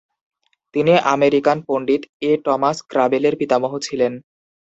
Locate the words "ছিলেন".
3.79-4.13